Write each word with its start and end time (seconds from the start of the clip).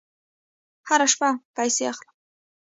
هره 0.89 1.07
میاشت 1.19 1.51
پیسې 1.55 1.83
اخلم 1.91 2.15